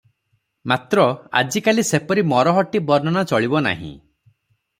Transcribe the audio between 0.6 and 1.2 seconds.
ମାତ୍ର,